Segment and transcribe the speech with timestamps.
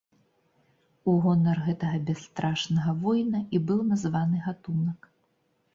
[1.13, 4.99] У гонар гэтага бясстрашнага воіна і быў названы гатунак.